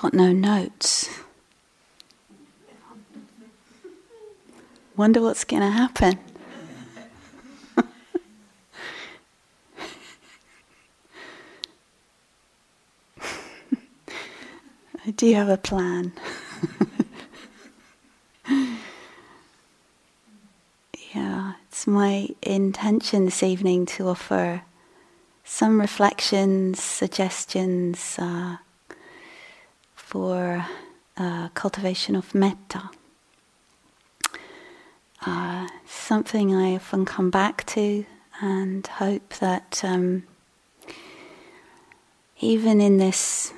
got 0.00 0.14
no 0.14 0.32
notes. 0.32 1.10
Wonder 4.96 5.20
what's 5.20 5.44
going 5.44 5.60
to 5.60 5.68
happen. 5.68 6.18
I 15.06 15.10
do 15.10 15.34
have 15.34 15.50
a 15.50 15.58
plan. 15.58 16.12
yeah, 21.14 21.52
it's 21.68 21.86
my 21.86 22.30
intention 22.40 23.26
this 23.26 23.42
evening 23.42 23.84
to 23.84 24.08
offer 24.08 24.62
some 25.44 25.78
reflections, 25.78 26.82
suggestions 26.82 28.16
uh, 28.18 28.56
for 30.10 30.66
uh, 31.16 31.48
cultivation 31.50 32.16
of 32.16 32.34
metta. 32.34 32.90
Uh, 35.24 35.68
something 35.86 36.52
I 36.52 36.74
often 36.74 37.04
come 37.04 37.30
back 37.30 37.64
to 37.66 38.04
and 38.40 38.84
hope 38.84 39.34
that 39.34 39.82
um, 39.84 40.24
even 42.40 42.80
in 42.80 42.96
this 42.98 43.52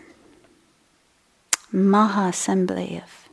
Maha 1.72 2.28
assembly 2.28 3.00
of 3.02 3.30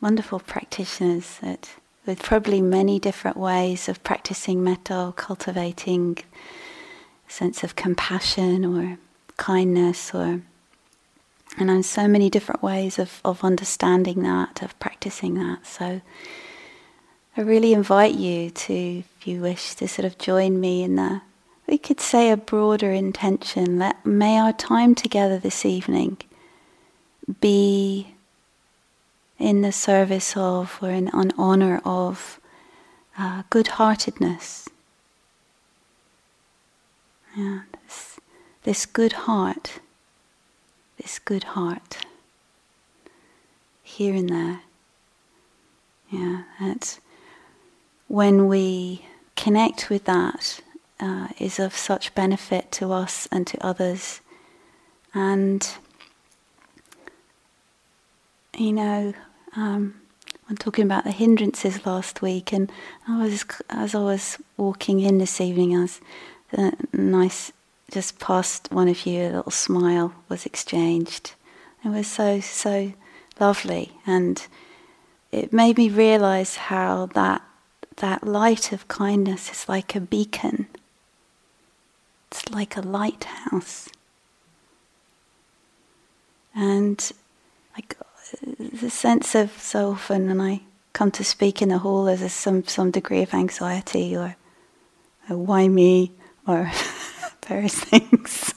wonderful 0.00 0.38
practitioners 0.38 1.38
that 1.42 1.68
with 2.06 2.22
probably 2.22 2.60
many 2.60 3.00
different 3.00 3.36
ways 3.36 3.88
of 3.88 4.04
practicing 4.04 4.62
metta 4.62 5.12
cultivating 5.16 6.18
sense 7.26 7.64
of 7.64 7.74
compassion 7.74 8.64
or 8.64 8.98
kindness 9.36 10.14
or 10.14 10.40
and 11.58 11.70
on 11.70 11.82
so 11.82 12.08
many 12.08 12.28
different 12.30 12.62
ways 12.62 12.98
of, 12.98 13.20
of 13.24 13.44
understanding 13.44 14.22
that, 14.22 14.62
of 14.62 14.78
practicing 14.78 15.34
that. 15.34 15.66
So 15.66 16.00
I 17.36 17.40
really 17.40 17.72
invite 17.72 18.14
you 18.14 18.50
to, 18.50 18.74
if 18.98 19.26
you 19.26 19.40
wish, 19.40 19.74
to 19.76 19.88
sort 19.88 20.06
of 20.06 20.18
join 20.18 20.60
me 20.60 20.82
in 20.82 20.96
the 20.96 21.22
we 21.66 21.78
could 21.78 22.00
say 22.00 22.30
a 22.30 22.36
broader 22.36 22.92
intention 22.92 23.78
that 23.78 24.04
may 24.04 24.38
our 24.38 24.52
time 24.52 24.94
together 24.94 25.38
this 25.38 25.64
evening 25.64 26.18
be 27.40 28.14
in 29.38 29.62
the 29.62 29.72
service 29.72 30.36
of 30.36 30.78
or 30.82 30.90
in 30.90 31.08
on 31.08 31.32
honor 31.38 31.80
of 31.84 32.38
uh, 33.18 33.44
good-heartedness. 33.48 34.68
Yeah, 37.34 37.62
this, 37.82 38.20
this 38.64 38.86
good 38.86 39.12
heart, 39.12 39.80
this 41.04 41.18
good 41.18 41.44
heart, 41.44 41.98
here 43.82 44.14
and 44.14 44.30
there. 44.30 44.60
Yeah, 46.10 46.44
that's 46.58 46.98
when 48.08 48.48
we 48.48 49.04
connect 49.36 49.90
with 49.90 50.06
that 50.06 50.60
uh, 50.98 51.28
is 51.38 51.58
of 51.58 51.76
such 51.76 52.14
benefit 52.14 52.72
to 52.72 52.90
us 52.90 53.28
and 53.30 53.46
to 53.46 53.62
others, 53.62 54.22
and 55.12 55.68
you 58.56 58.72
know, 58.72 59.12
um, 59.56 60.00
I'm 60.48 60.56
talking 60.56 60.84
about 60.84 61.04
the 61.04 61.10
hindrances 61.10 61.84
last 61.84 62.22
week, 62.22 62.50
and 62.50 62.72
I 63.06 63.22
was 63.22 63.44
as 63.68 63.94
I 63.94 64.02
was 64.02 64.38
walking 64.56 65.00
in 65.00 65.18
this 65.18 65.38
evening, 65.38 65.76
I 65.76 65.82
was 65.82 66.00
uh, 66.56 66.70
nice. 66.94 67.52
Just 67.90 68.18
past 68.18 68.72
one 68.72 68.88
of 68.88 69.06
you, 69.06 69.22
a 69.22 69.36
little 69.36 69.50
smile 69.52 70.14
was 70.28 70.46
exchanged. 70.46 71.34
It 71.84 71.88
was 71.88 72.06
so 72.06 72.40
so 72.40 72.92
lovely, 73.38 73.92
and 74.06 74.46
it 75.30 75.52
made 75.52 75.76
me 75.76 75.88
realize 75.88 76.56
how 76.56 77.06
that 77.14 77.42
that 77.96 78.26
light 78.26 78.72
of 78.72 78.88
kindness 78.88 79.50
is 79.50 79.68
like 79.68 79.94
a 79.94 80.00
beacon. 80.00 80.66
It's 82.30 82.48
like 82.50 82.76
a 82.76 82.80
lighthouse, 82.80 83.88
and 86.54 87.12
like 87.74 87.96
the 88.58 88.90
sense 88.90 89.34
of 89.34 89.52
so 89.58 89.90
often 89.90 90.26
when 90.28 90.40
I 90.40 90.62
come 90.92 91.10
to 91.12 91.24
speak 91.24 91.60
in 91.60 91.68
the 91.68 91.78
hall, 91.78 92.04
there's 92.04 92.32
some 92.32 92.64
some 92.64 92.90
degree 92.90 93.22
of 93.22 93.34
anxiety 93.34 94.16
or 94.16 94.36
why 95.28 95.68
me 95.68 96.12
or 96.46 96.70
various 97.46 97.74
things. 97.80 98.54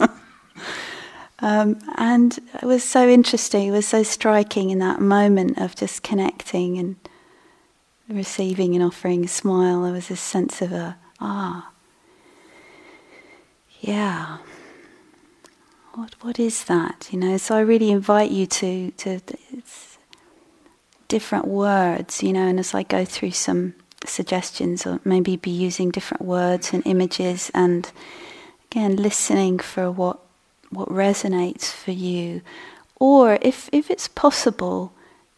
um, 1.39 1.79
and 1.95 2.37
it 2.61 2.65
was 2.65 2.83
so 2.83 3.07
interesting. 3.07 3.67
It 3.67 3.71
was 3.71 3.87
so 3.87 4.03
striking 4.03 4.69
in 4.69 4.79
that 4.79 4.99
moment 4.99 5.57
of 5.57 5.75
just 5.75 6.03
connecting 6.03 6.77
and 6.77 6.95
receiving 8.09 8.75
and 8.75 8.83
offering 8.83 9.25
a 9.25 9.27
smile. 9.27 9.83
There 9.83 9.93
was 9.93 10.07
this 10.07 10.21
sense 10.21 10.61
of 10.61 10.71
a 10.71 10.97
ah, 11.19 11.71
yeah 13.81 14.37
what 15.97 16.13
what 16.21 16.39
is 16.39 16.65
that? 16.65 17.09
You 17.11 17.17
know, 17.17 17.37
so 17.37 17.55
I 17.55 17.61
really 17.61 17.89
invite 17.89 18.29
you 18.29 18.45
to 18.45 18.91
to 18.91 19.19
different 21.07 21.47
words, 21.47 22.21
you 22.21 22.33
know, 22.33 22.47
and 22.47 22.59
as 22.59 22.75
I 22.75 22.83
go 22.83 23.03
through 23.03 23.31
some 23.31 23.73
suggestions, 24.05 24.85
or 24.85 24.99
maybe 25.03 25.37
be 25.37 25.49
using 25.49 25.89
different 25.89 26.23
words 26.23 26.71
and 26.71 26.85
images, 26.85 27.49
and 27.55 27.91
again 28.77 28.95
listening 28.95 29.57
for 29.57 29.89
what 29.89 30.19
what 30.69 30.87
resonates 30.89 31.71
for 31.71 31.91
you, 31.91 32.41
or 32.99 33.39
if 33.41 33.69
if 33.71 33.89
it's 33.89 34.07
possible, 34.07 34.91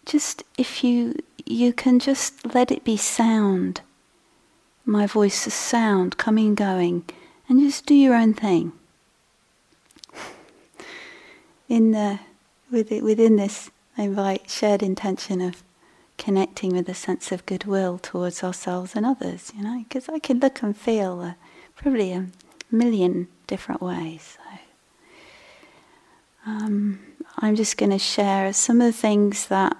just 0.05 0.43
if 0.57 0.83
you 0.83 1.15
you 1.45 1.71
can 1.71 1.99
just 1.99 2.53
let 2.53 2.69
it 2.69 2.83
be 2.83 2.97
sound, 2.97 3.79
my 4.85 5.07
voice 5.07 5.47
is 5.47 5.53
sound 5.53 6.17
coming 6.17 6.47
and 6.47 6.57
going, 6.57 7.03
and 7.47 7.61
just 7.61 7.85
do 7.85 7.95
your 7.95 8.13
own 8.13 8.33
thing. 8.33 8.73
In 11.69 11.91
the, 11.91 12.19
within 12.69 13.37
this, 13.37 13.71
I 13.97 14.03
invite 14.03 14.49
shared 14.49 14.83
intention 14.83 15.39
of 15.39 15.63
connecting 16.17 16.73
with 16.73 16.89
a 16.89 16.93
sense 16.93 17.31
of 17.31 17.45
goodwill 17.45 17.99
towards 17.99 18.43
ourselves 18.43 18.95
and 18.95 19.05
others, 19.05 19.53
you 19.55 19.63
know, 19.63 19.85
because 19.87 20.09
I 20.09 20.19
can 20.19 20.39
look 20.39 20.61
and 20.61 20.75
feel 20.75 21.21
uh, 21.21 21.33
probably 21.75 22.11
a 22.11 22.27
million 22.71 23.27
different 23.47 23.81
ways. 23.81 24.37
So, 24.37 24.59
um, 26.45 26.99
I'm 27.37 27.55
just 27.55 27.77
going 27.77 27.91
to 27.91 27.99
share 27.99 28.51
some 28.53 28.81
of 28.81 28.87
the 28.87 28.99
things 28.99 29.47
that 29.47 29.77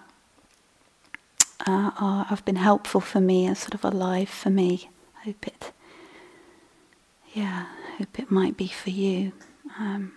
uh, 1.67 1.91
are, 2.00 2.25
have 2.25 2.45
been 2.45 2.55
helpful 2.55 3.01
for 3.01 3.19
me 3.19 3.45
and 3.45 3.57
sort 3.57 3.73
of 3.73 3.83
alive 3.83 4.29
for 4.29 4.50
me. 4.50 4.89
I 5.22 5.25
hope 5.25 5.47
it, 5.47 5.72
yeah, 7.33 7.67
hope 7.97 8.19
it 8.19 8.31
might 8.31 8.55
be 8.55 8.67
for 8.67 8.89
you. 8.89 9.33
Um, 9.77 10.13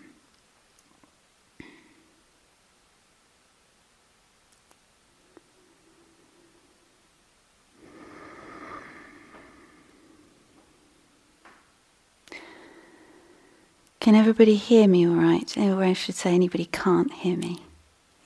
Can 14.02 14.16
everybody 14.16 14.56
hear 14.56 14.88
me 14.88 15.08
all 15.08 15.14
right? 15.14 15.56
Or 15.56 15.84
I 15.84 15.92
should 15.92 16.16
say, 16.16 16.34
anybody 16.34 16.64
can't 16.64 17.12
hear 17.12 17.36
me. 17.36 17.60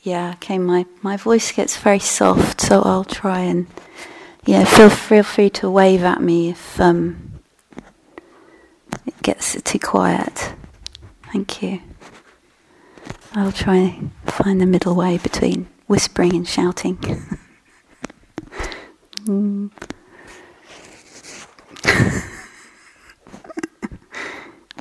Yeah, 0.02 0.30
okay, 0.36 0.56
my, 0.56 0.86
my 1.02 1.18
voice 1.18 1.52
gets 1.52 1.76
very 1.76 1.98
soft, 1.98 2.62
so 2.62 2.80
I'll 2.80 3.04
try 3.04 3.40
and, 3.40 3.66
yeah, 4.46 4.64
feel, 4.64 4.88
feel 4.88 5.22
free 5.22 5.50
to 5.50 5.68
wave 5.68 6.02
at 6.02 6.22
me 6.22 6.48
if 6.48 6.80
um, 6.80 7.42
it 9.04 9.20
gets 9.20 9.60
too 9.64 9.78
quiet. 9.78 10.54
Thank 11.30 11.62
you. 11.62 11.82
I'll 13.34 13.52
try 13.52 13.76
and 13.76 14.12
find 14.24 14.62
the 14.62 14.66
middle 14.66 14.94
way 14.94 15.18
between 15.18 15.68
whispering 15.88 16.34
and 16.34 16.48
shouting. 16.48 16.96
mm. 19.26 19.70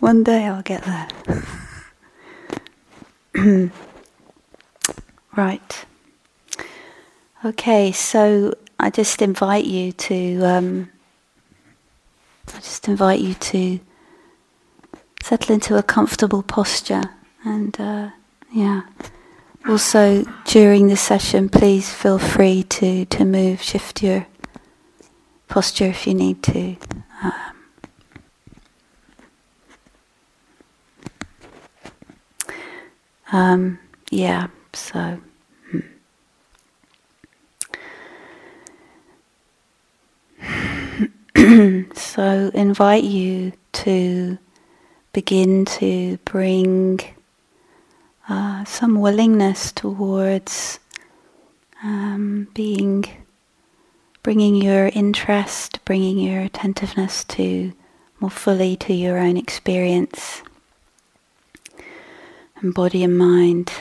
One 0.06 0.24
day 0.24 0.46
I'll 0.46 0.62
get 0.62 0.84
there. 0.84 1.08
right. 5.36 5.86
Okay, 7.44 7.92
so 7.92 8.54
I 8.80 8.92
just 8.92 9.24
invite 9.24 9.66
you 9.66 9.94
to. 9.94 10.46
Um, 10.46 10.92
I 12.50 12.58
just 12.60 12.88
invite 12.88 13.20
you 13.20 13.34
to 13.34 13.80
settle 15.24 15.56
into 15.56 15.76
a 15.76 15.82
comfortable 15.82 16.44
posture, 16.44 17.06
and 17.44 17.76
uh, 17.82 18.12
yeah. 18.54 18.84
Also, 19.68 20.24
during 20.46 20.88
the 20.88 20.98
session, 20.98 21.50
please 21.50 21.92
feel 21.92 22.20
free 22.20 22.62
to 22.62 23.06
to 23.06 23.26
move, 23.26 23.60
shift 23.60 24.04
your 24.04 24.28
posture 25.48 25.86
if 25.86 26.06
you 26.06 26.14
need 26.14 26.44
to. 26.44 26.76
Um, 27.24 27.55
Um, 33.32 33.80
yeah, 34.10 34.48
so. 34.74 35.20
Hmm. 40.42 41.84
so 41.96 42.52
invite 42.54 43.04
you 43.04 43.54
to 43.74 44.38
begin 45.14 45.66
to 45.66 46.18
bring 46.26 47.00
uh, 48.28 48.64
some 48.66 49.00
willingness 49.00 49.72
towards 49.72 50.80
um, 51.84 52.48
being, 52.54 53.06
bringing 54.24 54.56
your 54.56 54.88
interest, 54.88 55.84
bringing 55.86 56.20
your 56.20 56.42
attentiveness 56.42 57.24
to 57.26 57.74
more 58.20 58.32
fully 58.32 58.76
to 58.78 58.94
your 58.94 59.18
own 59.18 59.38
experience 59.38 60.42
and 62.58 62.74
body 62.74 63.04
and 63.04 63.18
mind. 63.18 63.72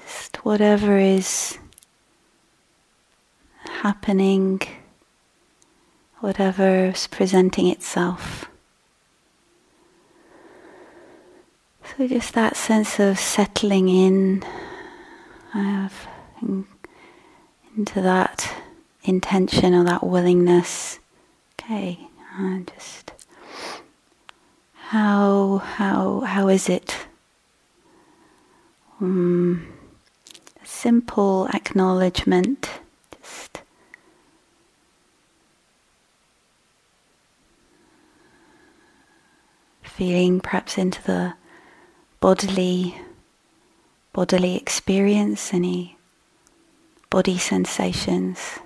Just 0.00 0.44
whatever 0.44 0.98
is 0.98 1.58
happening 3.82 4.60
whatever 6.22 6.86
is 6.86 7.08
presenting 7.08 7.66
itself. 7.66 8.48
So 11.84 12.06
just 12.06 12.32
that 12.34 12.56
sense 12.56 13.00
of 13.00 13.18
settling 13.18 13.88
in, 13.88 14.44
into 17.76 18.00
that 18.00 18.54
intention 19.02 19.74
or 19.74 19.82
that 19.84 20.04
willingness. 20.04 21.00
Okay, 21.60 21.98
and 22.38 22.70
just 22.76 23.10
how 24.92 25.56
how 25.56 26.20
how 26.20 26.48
is 26.48 26.68
it? 26.68 27.06
Um, 29.00 29.66
simple 30.62 31.48
acknowledgement 31.54 32.68
Just 33.22 33.62
feeling 39.82 40.40
perhaps 40.40 40.76
into 40.76 41.02
the 41.04 41.34
bodily 42.20 43.00
bodily 44.12 44.56
experience, 44.56 45.54
any 45.54 45.96
body 47.08 47.38
sensations. 47.38 48.58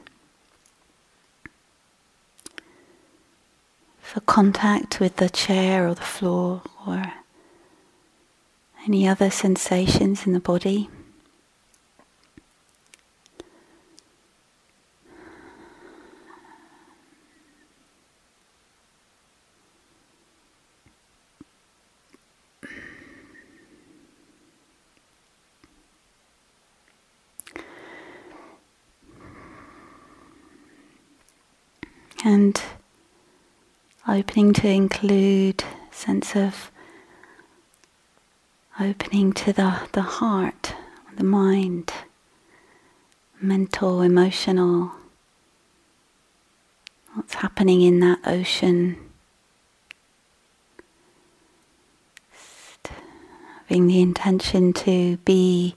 For 4.06 4.20
contact 4.20 4.98
with 5.00 5.16
the 5.16 5.28
chair 5.28 5.88
or 5.88 5.94
the 5.94 6.00
floor 6.00 6.62
or 6.86 7.12
any 8.84 9.06
other 9.06 9.30
sensations 9.30 10.26
in 10.26 10.32
the 10.32 10.40
body. 10.40 10.88
and 32.24 32.60
opening 34.08 34.52
to 34.52 34.68
include 34.68 35.64
sense 35.90 36.36
of 36.36 36.70
opening 38.78 39.32
to 39.32 39.52
the, 39.52 39.88
the 39.92 40.02
heart, 40.02 40.74
the 41.16 41.24
mind, 41.24 41.92
mental, 43.40 44.02
emotional, 44.02 44.92
what's 47.14 47.34
happening 47.34 47.82
in 47.82 48.00
that 48.00 48.20
ocean. 48.26 48.96
Having 53.68 53.86
the 53.88 54.00
intention 54.00 54.72
to 54.74 55.16
be 55.18 55.74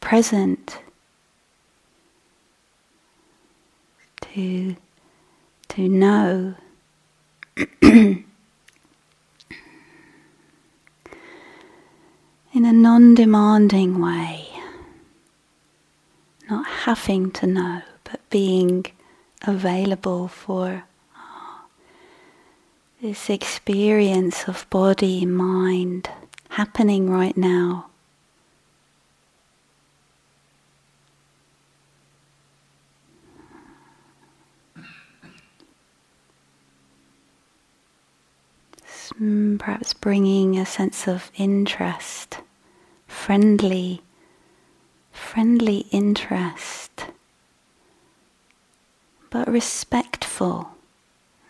present, 0.00 0.80
to 4.20 4.74
to 5.68 5.88
know 5.88 6.54
in 7.82 8.24
a 12.52 12.72
non 12.72 13.14
demanding 13.14 14.00
way, 14.00 14.48
not 16.48 16.66
having 16.66 17.30
to 17.32 17.46
know, 17.46 17.82
but 18.04 18.20
being 18.30 18.86
available 19.42 20.28
for 20.28 20.84
this 23.00 23.30
experience 23.30 24.48
of 24.48 24.68
body, 24.70 25.24
mind 25.24 26.10
happening 26.50 27.10
right 27.10 27.36
now. 27.36 27.86
Mm, 39.20 39.58
perhaps 39.58 39.94
bringing 39.94 40.56
a 40.56 40.64
sense 40.64 41.08
of 41.08 41.32
interest, 41.36 42.38
friendly, 43.08 44.02
friendly 45.10 45.86
interest, 45.90 47.06
but 49.30 49.48
respectful. 49.48 50.70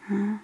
Huh? 0.09 0.39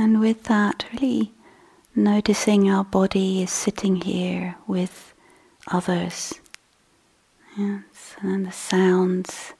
And 0.00 0.20
with 0.20 0.44
that, 0.44 0.84
really 0.92 1.32
noticing 1.92 2.70
our 2.70 2.84
body 2.84 3.42
is 3.42 3.50
sitting 3.50 3.96
here 3.96 4.54
with 4.68 5.12
others. 5.66 6.34
Yes, 7.56 8.14
and 8.22 8.46
the 8.46 8.52
sounds. 8.52 9.54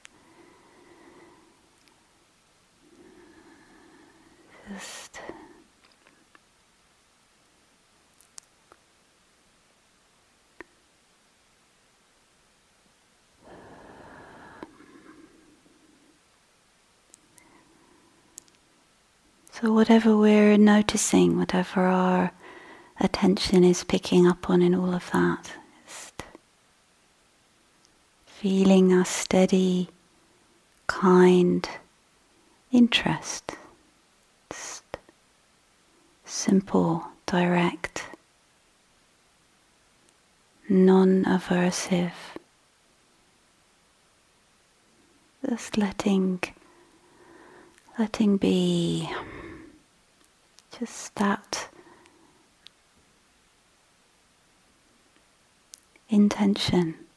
Just 4.72 5.20
So, 19.60 19.72
whatever 19.72 20.16
we're 20.16 20.56
noticing, 20.56 21.36
whatever 21.36 21.80
our 21.80 22.30
attention 23.00 23.64
is 23.64 23.82
picking 23.82 24.24
up 24.24 24.48
on 24.48 24.62
in 24.62 24.72
all 24.72 24.94
of 24.94 25.10
that, 25.10 25.50
just 25.84 26.22
feeling 28.24 28.92
a 28.92 29.04
steady, 29.04 29.88
kind 30.86 31.68
interest. 32.70 33.56
Just 34.48 34.84
simple, 36.24 37.04
direct, 37.26 38.06
non 40.68 41.24
aversive. 41.24 42.12
Just 45.48 45.76
letting 45.76 46.42
letting 47.98 48.36
be 48.36 49.10
just 50.78 51.14
that 51.16 51.68
intention. 56.08 57.07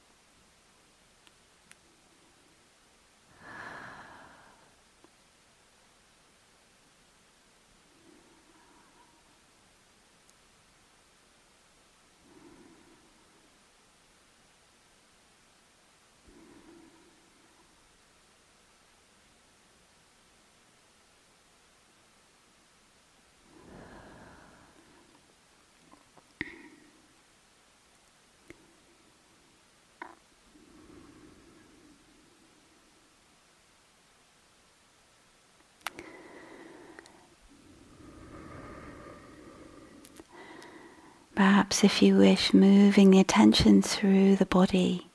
Perhaps, 41.42 41.84
if 41.84 42.04
you 42.04 42.18
wish, 42.18 42.54
moving 42.54 43.10
the 43.10 43.20
attention 43.20 43.82
through 43.82 44.36
the 44.36 44.46
body. 44.46 45.08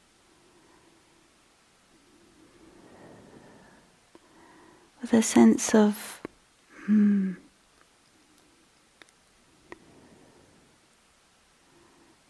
With 5.00 5.12
a 5.12 5.23
sense 5.23 5.73
of 5.73 6.21
hmm, 6.87 7.35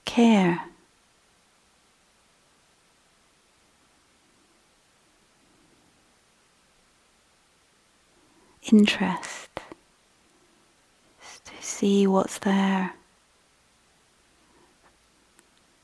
care. 0.04 0.60
Interest 8.70 9.48
to 11.46 11.52
see 11.62 12.06
what's 12.06 12.36
there 12.40 12.92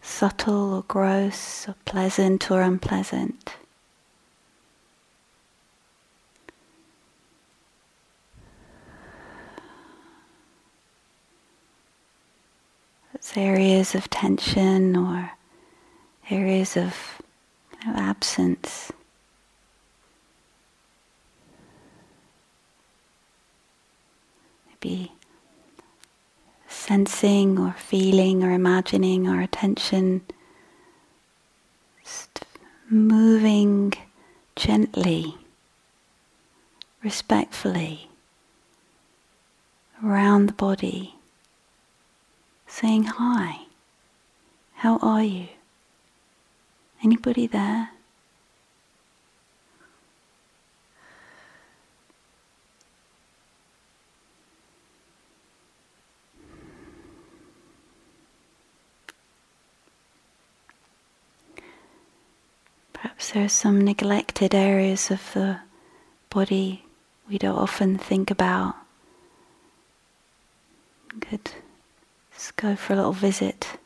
subtle 0.02 0.74
or 0.74 0.82
gross, 0.82 1.66
or 1.68 1.76
pleasant 1.84 2.50
or 2.50 2.60
unpleasant. 2.60 3.54
It's 13.14 13.36
areas 13.36 13.94
of 13.94 14.10
tension 14.10 14.96
or 14.96 15.30
areas 16.28 16.76
of 16.76 17.22
you 17.80 17.92
know, 17.92 17.96
absence. 17.96 18.90
Maybe 24.68 25.12
sensing 26.86 27.60
or 27.60 27.72
feeling 27.78 28.42
or 28.42 28.50
imagining 28.50 29.28
our 29.28 29.40
attention 29.40 30.20
just 32.02 32.44
moving 32.90 33.92
gently, 34.56 35.36
respectfully 37.04 38.08
around 40.04 40.48
the 40.48 40.52
body 40.52 41.14
saying 42.66 43.04
hi. 43.04 43.60
How 44.74 44.98
are 44.98 45.22
you? 45.22 45.46
Anybody 47.04 47.46
there? 47.46 47.91
Perhaps 63.22 63.34
there 63.34 63.44
are 63.44 63.48
some 63.48 63.80
neglected 63.80 64.52
areas 64.52 65.08
of 65.08 65.32
the 65.32 65.60
body 66.28 66.84
we 67.28 67.38
don't 67.38 67.56
often 67.56 67.96
think 67.96 68.32
about. 68.32 68.74
Good. 71.30 71.52
Let's 72.32 72.50
go 72.50 72.74
for 72.74 72.94
a 72.94 72.96
little 72.96 73.12
visit. 73.12 73.78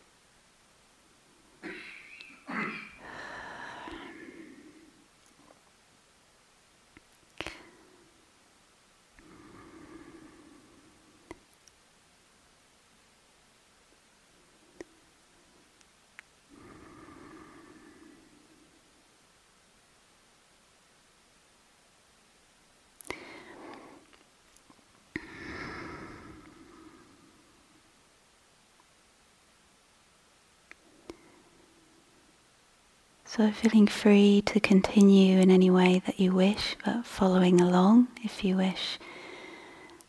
So, 33.36 33.50
feeling 33.50 33.86
free 33.86 34.42
to 34.46 34.60
continue 34.60 35.38
in 35.38 35.50
any 35.50 35.68
way 35.68 36.00
that 36.06 36.18
you 36.18 36.32
wish, 36.32 36.74
but 36.82 37.04
following 37.04 37.60
along 37.60 38.08
if 38.24 38.42
you 38.42 38.56
wish. 38.56 38.98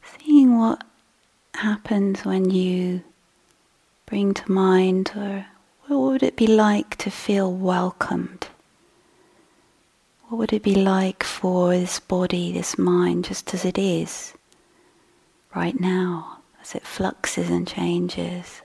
Seeing 0.01 0.57
what 0.57 0.81
happens 1.53 2.23
when 2.23 2.49
you 2.49 3.03
bring 4.05 4.33
to 4.33 4.49
mind, 4.49 5.11
or 5.13 5.45
what 5.87 5.97
would 5.97 6.23
it 6.23 6.37
be 6.37 6.47
like 6.47 6.95
to 6.99 7.11
feel 7.11 7.51
welcomed? 7.51 8.47
What 10.29 10.37
would 10.37 10.53
it 10.53 10.63
be 10.63 10.75
like 10.75 11.21
for 11.21 11.71
this 11.71 11.99
body, 11.99 12.53
this 12.53 12.77
mind, 12.77 13.25
just 13.25 13.53
as 13.53 13.65
it 13.65 13.77
is 13.77 14.35
right 15.53 15.77
now, 15.77 16.37
as 16.61 16.75
it 16.75 16.87
fluxes 16.87 17.49
and 17.49 17.67
changes? 17.67 18.61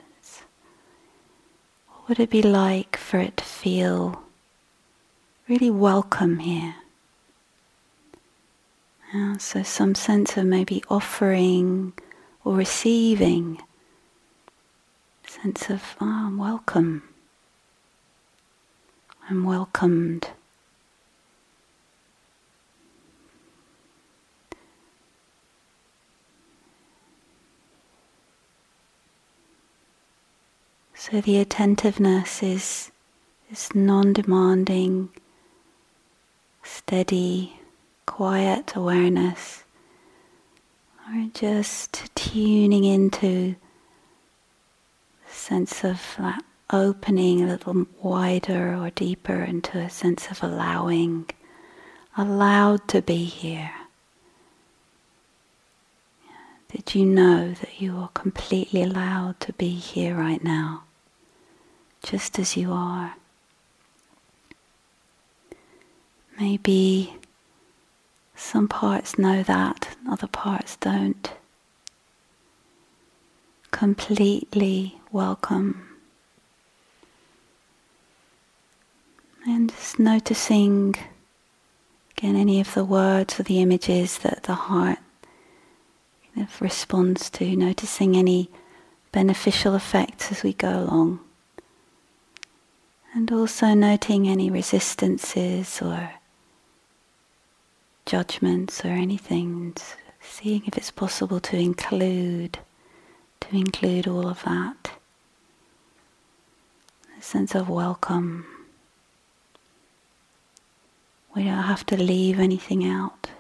What 1.88 2.09
would 2.11 2.21
it 2.21 2.31
be 2.31 2.42
like 2.42 2.97
for 2.97 3.19
it 3.19 3.38
to 3.38 3.45
feel 3.45 4.22
really 5.49 5.71
welcome 5.71 6.39
here. 6.39 6.75
Uh, 9.15 9.37
so, 9.39 9.63
some 9.63 9.95
sense 9.95 10.37
of 10.37 10.47
maybe 10.47 10.83
offering 10.89 11.93
or 12.45 12.55
receiving, 12.55 13.61
sense 15.27 15.69
of, 15.69 15.97
oh, 16.01 16.27
I'm 16.27 16.39
welcome. 16.39 17.03
I'm 19.29 19.45
welcomed. 19.45 20.29
So 30.95 31.21
the 31.21 31.39
attentiveness 31.39 32.43
is, 32.43 32.93
is 33.51 33.75
non 33.75 34.13
demanding, 34.13 35.11
steady, 36.73 37.61
quiet 38.07 38.75
awareness, 38.75 39.64
or 41.07 41.29
just 41.35 42.14
tuning 42.14 42.85
into 42.85 43.55
a 45.29 45.33
sense 45.33 45.85
of 45.85 46.00
that 46.19 46.43
opening 46.71 47.43
a 47.43 47.47
little 47.47 47.87
wider 48.00 48.75
or 48.75 48.88
deeper 48.91 49.43
into 49.43 49.79
a 49.79 49.91
sense 49.91 50.31
of 50.31 50.43
allowing, 50.43 51.29
allowed 52.17 52.88
to 52.88 53.02
be 53.02 53.25
here. 53.25 53.73
Did 56.71 56.95
you 56.95 57.05
know 57.05 57.52
that 57.52 57.83
you 57.83 57.99
are 57.99 58.09
completely 58.14 58.83
allowed 58.83 59.38
to 59.41 59.52
be 59.52 59.75
here 59.75 60.14
right 60.14 60.43
now, 60.43 60.85
just 62.02 62.38
as 62.38 62.57
you 62.57 62.73
are? 62.73 63.17
Maybe 66.43 67.15
some 68.35 68.67
parts 68.67 69.17
know 69.17 69.45
that, 69.45 69.97
other 70.11 70.27
parts 70.27 70.75
don't. 70.75 71.31
Completely 73.71 75.01
welcome. 75.13 75.87
And 79.47 79.71
just 79.71 80.01
noticing 80.01 80.97
again 82.11 82.35
any 82.35 82.61
of 82.61 82.75
the 82.75 82.85
words 82.85 83.39
or 83.39 83.45
the 83.45 83.61
images 83.61 84.19
that 84.19 84.43
the 84.43 84.55
heart 84.55 84.99
kind 86.35 86.45
of 86.49 86.61
responds 86.61 87.31
to, 87.31 87.55
noticing 87.55 88.17
any 88.17 88.51
beneficial 89.13 89.77
effects 89.77 90.33
as 90.33 90.43
we 90.43 90.55
go 90.55 90.81
along. 90.81 91.21
And 93.15 93.31
also 93.31 93.75
noting 93.75 94.27
any 94.27 94.51
resistances 94.51 95.81
or 95.81 96.11
judgments 98.06 98.85
or 98.85 98.88
anything, 98.88 99.75
seeing 100.21 100.62
if 100.66 100.76
it's 100.76 100.90
possible 100.90 101.40
to 101.40 101.56
include, 101.56 102.59
to 103.40 103.56
include 103.56 104.06
all 104.06 104.26
of 104.28 104.42
that. 104.44 104.92
A 107.18 107.23
sense 107.23 107.54
of 107.54 107.68
welcome. 107.68 108.47
We 111.35 111.44
don't 111.44 111.62
have 111.62 111.87
to 111.87 111.97
leave 111.97 112.38
anything 112.38 112.87
out. 112.87 113.30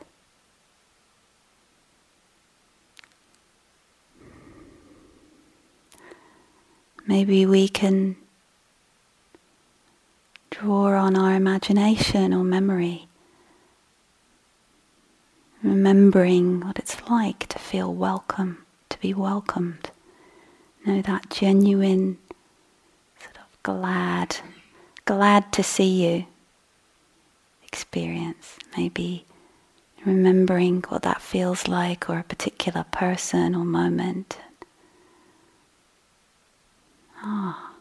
Maybe 7.06 7.44
we 7.44 7.68
can 7.68 8.16
draw 10.50 10.92
on 10.92 11.16
our 11.16 11.34
imagination 11.34 12.32
or 12.32 12.44
memory 12.44 13.08
remembering 15.62 16.60
what 16.60 16.78
it's 16.78 17.00
like 17.08 17.46
to 17.48 17.58
feel 17.58 17.92
welcome, 17.92 18.64
to 18.88 18.98
be 19.00 19.14
welcomed, 19.14 19.90
know 20.84 21.02
that 21.02 21.30
genuine 21.30 22.18
sort 23.20 23.36
of 23.36 23.62
glad, 23.62 24.36
glad 25.04 25.52
to 25.52 25.62
see 25.62 26.04
you 26.06 26.26
experience. 27.62 28.58
Maybe 28.76 29.24
remembering 30.04 30.82
what 30.88 31.02
that 31.02 31.22
feels 31.22 31.68
like 31.68 32.08
or 32.10 32.18
a 32.18 32.24
particular 32.24 32.84
person 32.90 33.54
or 33.54 33.64
moment. 33.64 34.38
Ah, 37.24 37.71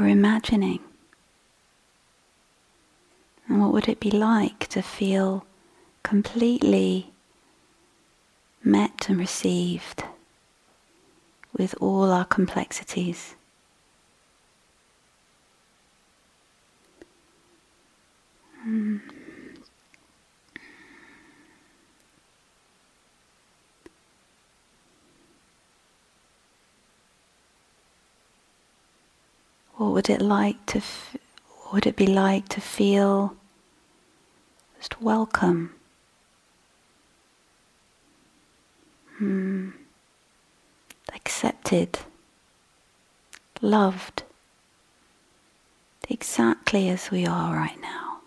Or 0.00 0.08
imagining. 0.08 0.80
And 3.46 3.60
what 3.60 3.72
would 3.72 3.88
it 3.88 4.00
be 4.00 4.10
like 4.10 4.66
to 4.68 4.80
feel 4.80 5.44
completely 6.02 7.12
met 8.62 9.08
and 9.08 9.18
received 9.18 10.04
with 11.56 11.74
all 11.80 12.10
our 12.10 12.24
complexities. 12.24 13.34
Mm. 18.66 19.00
What 29.90 30.06
would 30.06 30.10
it 30.10 30.22
like 30.22 30.66
to? 30.66 30.78
F- 30.78 31.16
would 31.72 31.84
it 31.84 31.96
be 31.96 32.06
like 32.06 32.48
to 32.50 32.60
feel 32.60 33.34
just 34.78 35.02
welcome? 35.02 35.74
mm, 39.20 39.72
accepted, 41.12 41.98
loved, 43.60 44.22
exactly 46.08 46.88
as 46.88 47.10
we 47.10 47.26
are 47.26 47.56
right 47.56 47.80
now, 47.80 48.20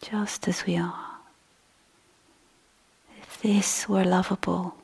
just 0.00 0.46
as 0.46 0.64
we 0.64 0.76
are. 0.76 1.16
If 3.20 3.42
this 3.42 3.88
were 3.88 4.04
lovable, 4.04 4.76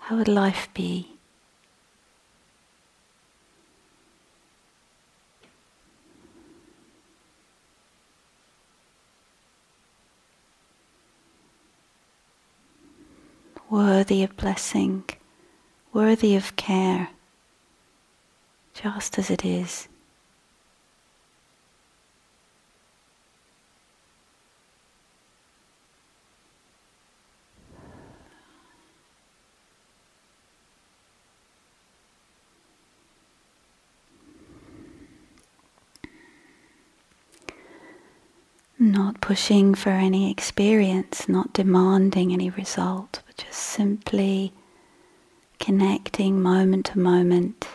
how 0.00 0.18
would 0.18 0.28
life 0.28 0.68
be? 0.74 1.17
Worthy 13.70 14.22
of 14.22 14.36
blessing, 14.36 15.04
worthy 15.92 16.36
of 16.36 16.56
care, 16.56 17.10
just 18.74 19.18
as 19.18 19.30
it 19.30 19.44
is. 19.44 19.88
Not 38.88 39.20
pushing 39.20 39.74
for 39.74 39.90
any 39.90 40.30
experience, 40.30 41.28
not 41.28 41.52
demanding 41.52 42.32
any 42.32 42.48
result, 42.48 43.20
but 43.26 43.36
just 43.36 43.60
simply 43.60 44.54
connecting 45.60 46.40
moment 46.40 46.86
to 46.86 46.98
moment 46.98 47.68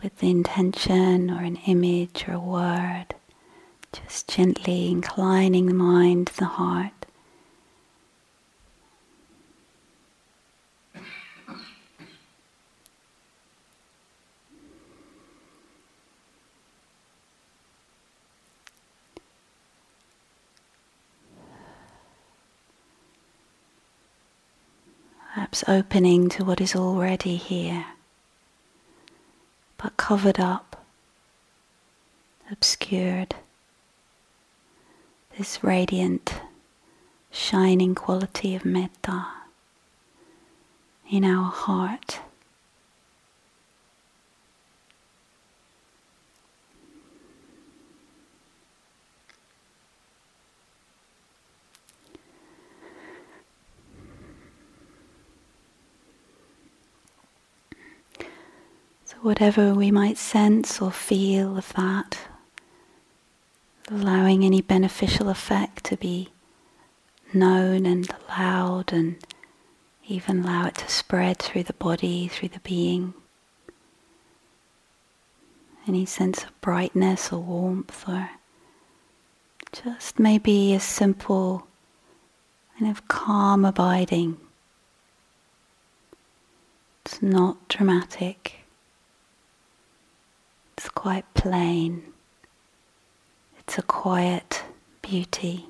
with 0.00 0.16
the 0.18 0.30
intention 0.30 1.28
or 1.28 1.42
an 1.42 1.56
image 1.66 2.24
or 2.28 2.34
a 2.34 2.38
word, 2.38 3.06
just 3.92 4.28
gently 4.28 4.92
inclining 4.92 5.66
the 5.66 5.74
mind, 5.74 6.28
the 6.38 6.44
heart. 6.44 7.06
Perhaps 25.48 25.64
opening 25.66 26.28
to 26.28 26.44
what 26.44 26.60
is 26.60 26.76
already 26.76 27.36
here, 27.36 27.86
but 29.78 29.96
covered 29.96 30.38
up, 30.38 30.84
obscured. 32.50 33.34
This 35.38 35.64
radiant, 35.64 36.34
shining 37.30 37.94
quality 37.94 38.54
of 38.54 38.66
metta 38.66 39.26
in 41.10 41.24
our 41.24 41.50
heart. 41.50 42.20
Whatever 59.22 59.74
we 59.74 59.90
might 59.90 60.16
sense 60.16 60.80
or 60.80 60.90
feel 60.90 61.56
of 61.56 61.72
that, 61.74 62.18
allowing 63.90 64.44
any 64.44 64.60
beneficial 64.60 65.28
effect 65.28 65.84
to 65.84 65.96
be 65.96 66.28
known 67.32 67.84
and 67.86 68.08
allowed, 68.28 68.92
and 68.92 69.16
even 70.06 70.40
allow 70.40 70.66
it 70.66 70.74
to 70.76 70.88
spread 70.88 71.38
through 71.38 71.64
the 71.64 71.72
body, 71.74 72.28
through 72.28 72.48
the 72.48 72.60
being. 72.60 73.12
Any 75.86 76.06
sense 76.06 76.44
of 76.44 76.60
brightness 76.60 77.32
or 77.32 77.40
warmth, 77.40 78.08
or 78.08 78.30
just 79.72 80.18
maybe 80.18 80.74
a 80.74 80.80
simple 80.80 81.66
kind 82.78 82.90
of 82.90 83.08
calm 83.08 83.64
abiding. 83.64 84.36
It's 87.04 87.22
not 87.22 87.68
dramatic. 87.68 88.57
It's 90.78 90.90
quite 90.90 91.24
plain. 91.34 92.04
It's 93.58 93.78
a 93.78 93.82
quiet 93.82 94.62
beauty. 95.02 95.66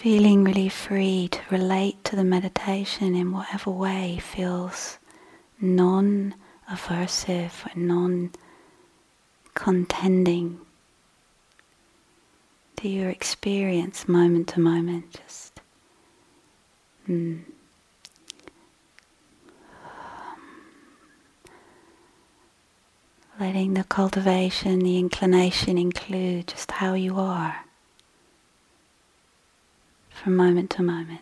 Feeling 0.00 0.44
really 0.44 0.68
free 0.68 1.26
to 1.26 1.40
relate 1.50 2.04
to 2.04 2.14
the 2.14 2.22
meditation 2.22 3.16
in 3.16 3.32
whatever 3.32 3.68
way 3.68 4.16
feels 4.22 4.96
non 5.60 6.32
aversive 6.70 7.66
or 7.66 7.76
non 7.76 8.30
contending 9.54 10.60
to 12.76 12.88
your 12.88 13.10
experience 13.10 14.06
moment 14.06 14.46
to 14.46 14.60
moment. 14.60 15.20
Just. 15.20 15.60
Mm. 17.08 17.40
Letting 23.40 23.74
the 23.74 23.82
cultivation, 23.82 24.78
the 24.78 24.96
inclination 24.96 25.76
include 25.76 26.46
just 26.46 26.70
how 26.70 26.94
you 26.94 27.18
are 27.18 27.64
from 30.22 30.36
moment 30.36 30.70
to 30.70 30.82
moment. 30.82 31.20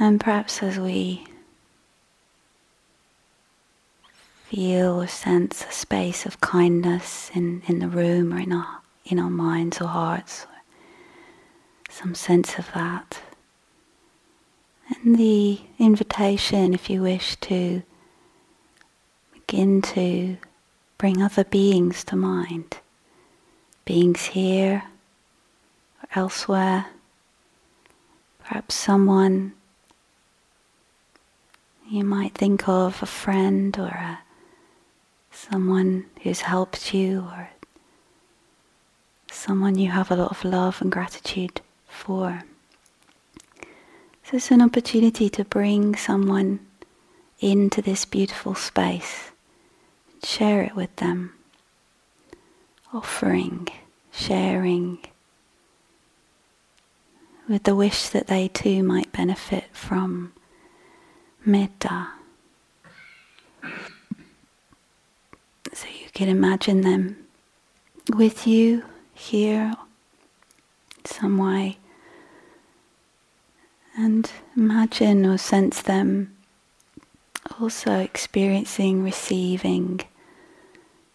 And 0.00 0.20
perhaps 0.20 0.62
as 0.62 0.78
we 0.78 1.26
feel 4.46 5.02
or 5.02 5.08
sense 5.08 5.66
a 5.68 5.72
space 5.72 6.24
of 6.24 6.40
kindness 6.40 7.30
in, 7.34 7.62
in 7.66 7.80
the 7.80 7.88
room 7.88 8.32
or 8.32 8.38
in 8.38 8.52
our, 8.52 8.80
in 9.04 9.18
our 9.18 9.28
minds 9.28 9.80
or 9.80 9.88
hearts, 9.88 10.46
some 11.98 12.14
sense 12.14 12.58
of 12.58 12.70
that. 12.74 13.20
And 14.88 15.16
the 15.18 15.60
invitation, 15.80 16.72
if 16.72 16.88
you 16.88 17.02
wish 17.02 17.34
to 17.36 17.82
begin 19.32 19.82
to 19.82 20.36
bring 20.96 21.20
other 21.20 21.42
beings 21.42 22.04
to 22.04 22.14
mind, 22.14 22.78
beings 23.84 24.26
here 24.26 24.84
or 26.00 26.08
elsewhere, 26.14 26.86
perhaps 28.44 28.76
someone 28.76 29.54
you 31.90 32.04
might 32.04 32.34
think 32.34 32.68
of 32.68 33.02
a 33.02 33.06
friend 33.06 33.76
or 33.76 33.88
a, 33.88 34.20
someone 35.32 36.06
who's 36.22 36.42
helped 36.42 36.94
you 36.94 37.26
or 37.32 37.50
someone 39.32 39.76
you 39.76 39.90
have 39.90 40.12
a 40.12 40.16
lot 40.16 40.30
of 40.30 40.44
love 40.44 40.80
and 40.80 40.92
gratitude 40.92 41.60
So 42.06 42.40
it's 44.32 44.50
an 44.50 44.62
opportunity 44.62 45.28
to 45.30 45.44
bring 45.44 45.94
someone 45.94 46.60
into 47.40 47.82
this 47.82 48.04
beautiful 48.06 48.54
space, 48.54 49.30
share 50.24 50.62
it 50.62 50.74
with 50.74 50.94
them, 50.96 51.34
offering, 52.94 53.68
sharing, 54.10 54.98
with 57.46 57.64
the 57.64 57.74
wish 57.74 58.08
that 58.08 58.26
they 58.26 58.48
too 58.48 58.82
might 58.82 59.12
benefit 59.12 59.64
from 59.72 60.32
metta. 61.44 62.08
So 65.74 65.86
you 65.88 66.08
can 66.14 66.28
imagine 66.28 66.80
them 66.80 67.16
with 68.14 68.46
you 68.46 68.84
here 69.14 69.74
some 71.04 71.36
way 71.36 71.76
and 73.98 74.30
imagine 74.56 75.26
or 75.26 75.36
sense 75.36 75.82
them 75.82 76.36
also 77.60 77.98
experiencing, 77.98 79.02
receiving 79.02 80.00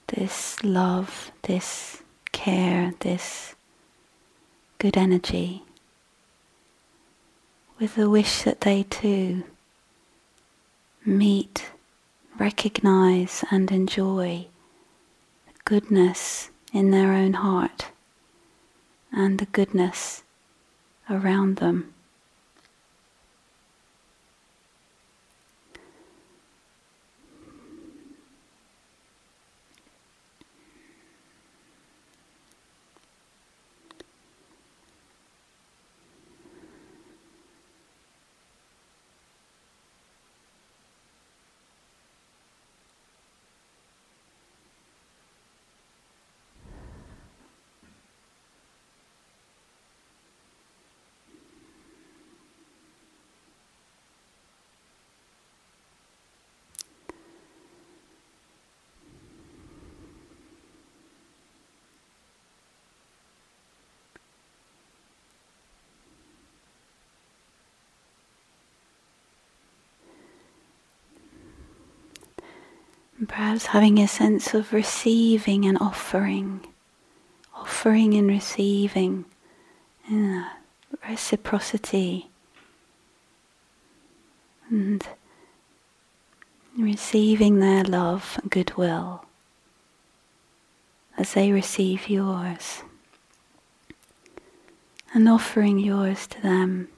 this 0.08 0.62
love, 0.64 1.32
this 1.44 2.04
care, 2.34 2.94
this 3.00 3.56
good 4.80 4.98
energy, 4.98 5.64
with 7.80 7.96
the 7.96 8.10
wish 8.10 8.42
that 8.44 8.62
they 8.62 8.84
too 8.84 9.44
meet, 11.06 11.72
recognize, 12.38 13.46
and 13.50 13.72
enjoy 13.72 14.46
the 15.48 15.54
goodness 15.64 16.50
in 16.74 16.92
their 16.92 17.14
own 17.14 17.34
heart 17.34 17.88
and 19.12 19.40
the 19.40 19.46
goodness 19.46 20.24
around 21.10 21.58
them. 21.58 21.94
And 73.24 73.30
perhaps 73.30 73.68
having 73.68 74.00
a 74.00 74.08
sense 74.10 74.54
of 74.54 74.74
receiving 74.74 75.64
and 75.64 75.78
offering, 75.80 76.68
offering 77.56 78.16
and 78.16 78.28
receiving, 78.28 79.24
yeah, 80.10 80.50
reciprocity, 81.08 82.28
and 84.70 85.08
receiving 86.78 87.62
their 87.62 87.86
love 87.86 88.38
and 88.42 88.52
goodwill 88.52 89.24
as 91.18 91.34
they 91.34 91.54
receive 91.54 92.10
yours, 92.10 92.84
and 95.14 95.30
offering 95.30 95.80
yours 95.80 96.28
to 96.28 96.42
them 96.42 96.90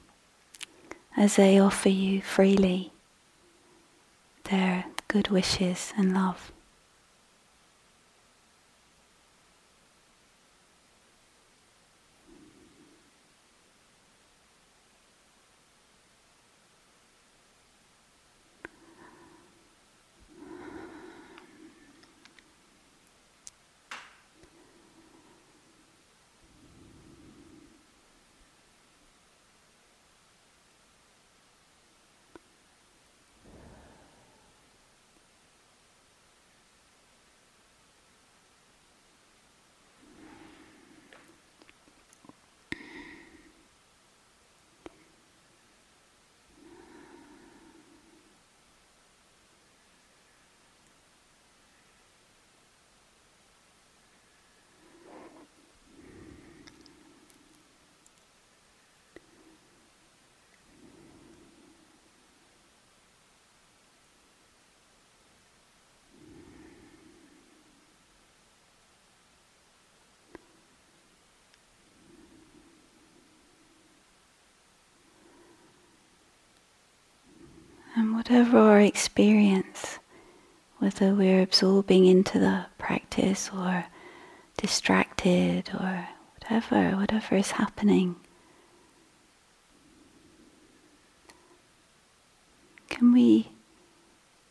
as 1.16 1.36
they 1.36 1.60
offer 1.60 1.88
you 1.88 2.20
freely 2.20 2.90
their 4.50 4.86
good 5.08 5.28
wishes 5.28 5.92
and 5.96 6.12
love. 6.14 6.52
Whatever 78.28 78.58
our 78.58 78.80
experience, 78.80 80.00
whether 80.78 81.14
we're 81.14 81.42
absorbing 81.42 82.06
into 82.06 82.40
the 82.40 82.66
practice 82.76 83.50
or 83.56 83.86
distracted 84.56 85.70
or 85.72 86.08
whatever, 86.34 86.96
whatever 86.96 87.36
is 87.36 87.52
happening, 87.52 88.16
can 92.88 93.12
we 93.12 93.48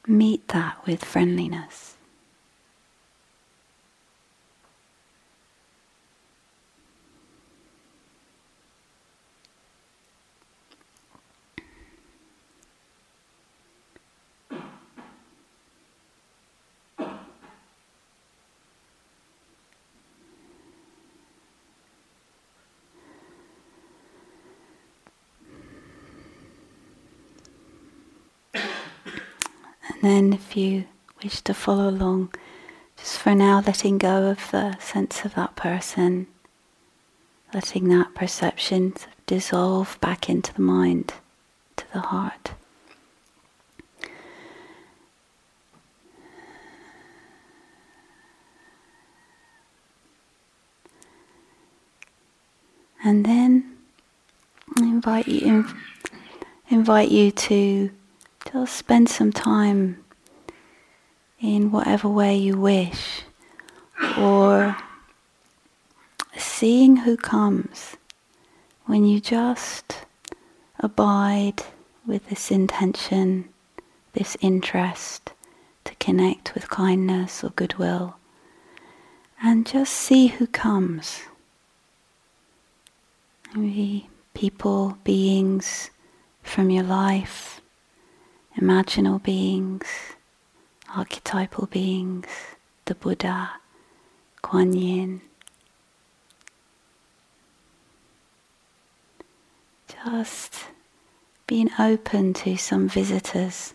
meet 0.08 0.48
that 0.48 0.78
with 0.88 1.04
friendliness? 1.04 1.95
Then, 30.06 30.34
if 30.34 30.56
you 30.56 30.86
wish 31.24 31.42
to 31.42 31.54
follow 31.54 31.90
along, 31.90 32.34
just 32.98 33.18
for 33.18 33.34
now 33.34 33.64
letting 33.66 33.98
go 33.98 34.26
of 34.28 34.52
the 34.52 34.78
sense 34.80 35.26
of 35.26 35.34
that 35.36 35.56
person, 35.56 36.28
letting 37.54 37.88
that 37.90 38.14
perception 38.14 38.94
dissolve 39.26 39.98
back 40.02 40.30
into 40.30 40.54
the 40.54 40.62
mind, 40.62 41.14
to 41.78 41.86
the 41.94 42.00
heart. 42.00 42.52
And 53.04 53.26
then 53.26 53.78
I 54.78 54.82
invite 54.84 55.28
you, 55.28 55.68
invite 56.70 57.10
you 57.10 57.32
to 57.32 57.92
just 58.52 58.76
spend 58.76 59.10
some 59.10 59.32
time 59.32 60.04
in 61.40 61.72
whatever 61.72 62.08
way 62.08 62.36
you 62.36 62.58
wish, 62.58 63.22
or 64.18 64.78
seeing 66.38 66.98
who 66.98 67.18
comes 67.18 67.98
when 68.86 69.04
you 69.06 69.20
just 69.20 70.06
abide 70.80 71.64
with 72.06 72.30
this 72.30 72.52
intention, 72.52 73.50
this 74.14 74.38
interest 74.42 75.32
to 75.84 75.96
connect 75.96 76.54
with 76.54 76.70
kindness 76.70 77.44
or 77.44 77.50
goodwill, 77.50 78.16
and 79.42 79.66
just 79.66 79.94
see 79.94 80.28
who 80.28 80.48
comes. 80.48 81.24
Maybe 83.54 84.10
people, 84.34 84.98
beings 85.04 85.90
from 86.44 86.70
your 86.70 86.84
life 86.84 87.62
imaginal 88.58 89.22
beings, 89.22 89.86
archetypal 90.96 91.68
beings, 91.68 92.28
the 92.86 92.96
Buddha, 92.96 93.52
Kuan 94.42 94.74
Yin. 94.74 95.22
Just 100.06 100.66
being 101.48 101.70
open 101.80 102.34
to 102.34 102.56
some 102.58 102.88
visitors. 102.88 103.74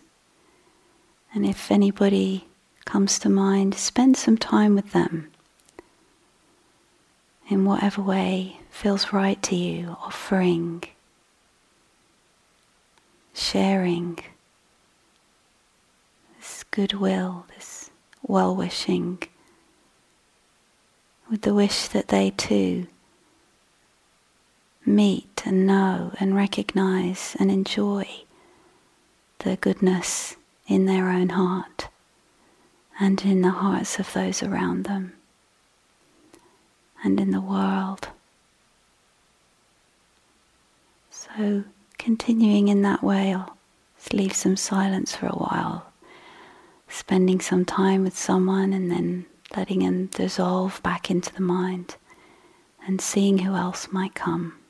And 1.33 1.45
if 1.45 1.71
anybody 1.71 2.47
comes 2.85 3.19
to 3.19 3.29
mind, 3.29 3.75
spend 3.75 4.17
some 4.17 4.37
time 4.37 4.75
with 4.75 4.91
them 4.91 5.31
in 7.49 7.65
whatever 7.65 8.01
way 8.01 8.57
feels 8.69 9.11
right 9.11 9.41
to 9.43 9.55
you, 9.55 9.95
offering, 10.01 10.83
sharing 13.33 14.17
goodwill, 16.71 17.45
this 17.53 17.91
well 18.21 18.55
wishing, 18.55 19.21
with 21.29 21.41
the 21.41 21.53
wish 21.53 21.89
that 21.89 22.07
they 22.07 22.31
too 22.31 22.87
meet 24.85 25.43
and 25.45 25.67
know 25.67 26.13
and 26.19 26.35
recognize 26.35 27.35
and 27.39 27.51
enjoy 27.51 28.07
the 29.39 29.57
goodness 29.57 30.37
in 30.67 30.85
their 30.85 31.09
own 31.09 31.29
heart 31.29 31.89
and 32.99 33.23
in 33.25 33.41
the 33.41 33.51
hearts 33.51 33.99
of 33.99 34.11
those 34.13 34.41
around 34.41 34.85
them 34.85 35.13
and 37.03 37.19
in 37.19 37.31
the 37.31 37.41
world. 37.41 38.07
So, 41.09 41.65
continuing 41.97 42.69
in 42.69 42.81
that 42.83 43.03
way, 43.03 43.33
I'll 43.33 43.57
leave 44.13 44.33
some 44.33 44.57
silence 44.57 45.15
for 45.15 45.27
a 45.27 45.35
while 45.35 45.90
spending 46.91 47.39
some 47.39 47.65
time 47.65 48.03
with 48.03 48.17
someone 48.17 48.73
and 48.73 48.91
then 48.91 49.25
letting 49.55 49.79
them 49.79 50.07
dissolve 50.07 50.81
back 50.83 51.09
into 51.09 51.33
the 51.33 51.41
mind 51.41 51.95
and 52.85 53.01
seeing 53.01 53.39
who 53.39 53.55
else 53.55 53.87
might 53.91 54.13
come. 54.13 54.60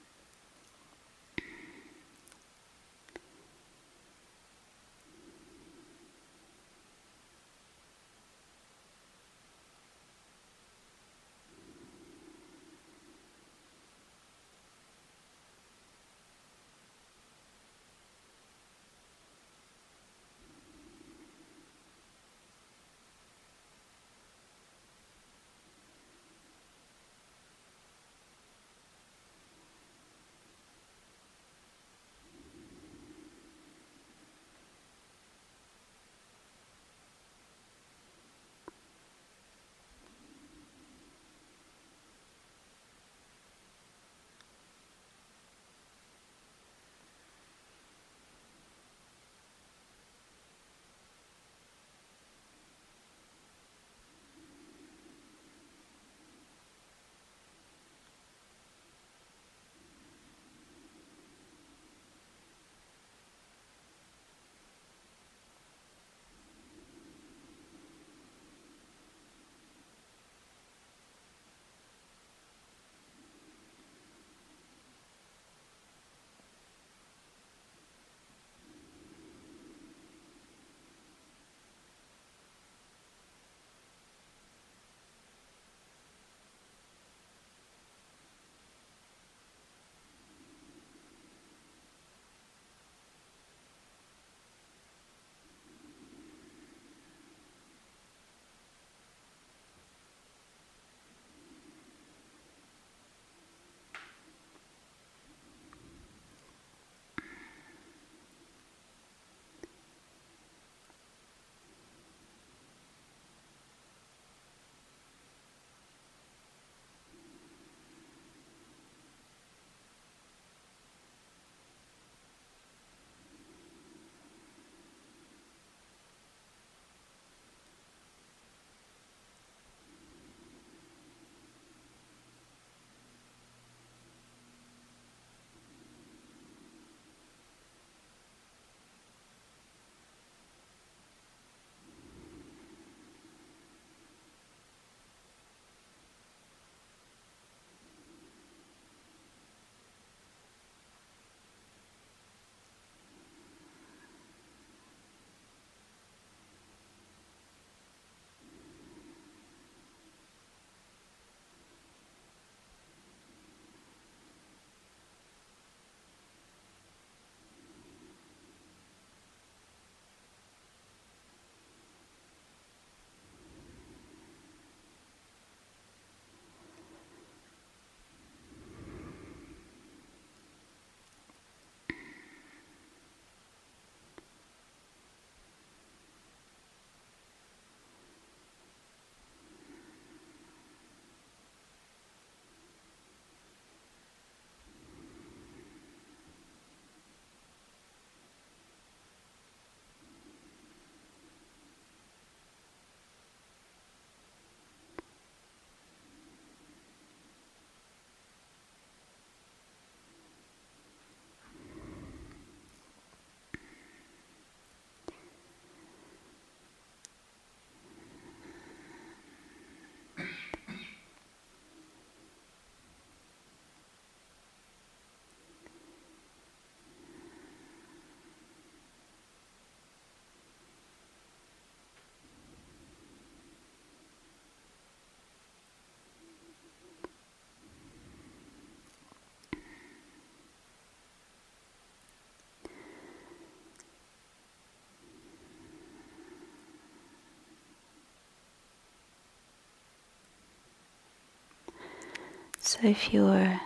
So 252.71 252.79
if 252.83 253.13
you're 253.13 253.59